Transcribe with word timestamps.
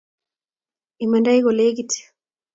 imandai 1.03 1.39
ko 1.45 1.51
lekit 1.57 1.91